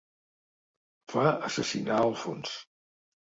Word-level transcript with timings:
Fa 1.13 1.25
assassinar 1.49 1.99
Alfons. 2.05 2.57